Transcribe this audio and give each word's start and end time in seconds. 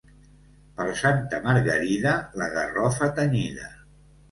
Per 0.79 0.87
Santa 1.01 1.41
Margarida, 1.43 2.15
la 2.43 2.49
garrofa 2.57 3.13
tenyida. 3.23 3.71